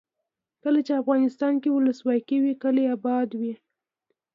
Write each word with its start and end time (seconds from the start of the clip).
کله 0.63 0.79
چې 0.87 0.99
افغانستان 1.01 1.53
کې 1.61 1.69
ولسواکي 1.71 2.37
وي 2.43 2.53
کلي 2.63 2.83
اباد 2.95 3.29
وي. 3.39 3.53